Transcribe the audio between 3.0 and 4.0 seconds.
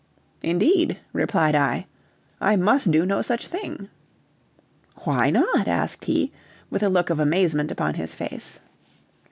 no such thing."